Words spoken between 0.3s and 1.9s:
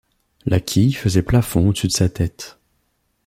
La quille faisait plafond au-dessus